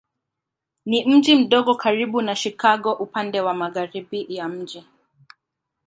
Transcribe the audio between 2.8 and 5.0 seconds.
upande wa magharibi ya mji.